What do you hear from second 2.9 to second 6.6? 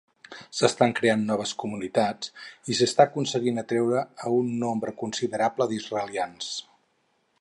aconseguint atreure a un nombre considerable d'israelians.